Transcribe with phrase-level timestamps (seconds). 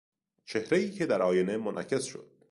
[0.45, 2.31] چهرهای که در آینه منعکس شد